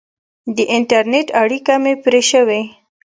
[0.55, 2.61] د انټرنېټ اړیکه مې پرې شوې.